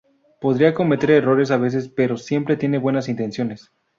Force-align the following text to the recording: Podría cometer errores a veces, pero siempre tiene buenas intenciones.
Podría 0.39 0.73
cometer 0.73 1.11
errores 1.11 1.51
a 1.51 1.57
veces, 1.57 1.87
pero 1.95 2.17
siempre 2.17 2.57
tiene 2.57 2.79
buenas 2.79 3.07
intenciones. 3.07 3.71